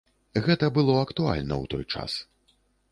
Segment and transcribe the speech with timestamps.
[0.47, 2.19] Гэта было актуальна ў той час.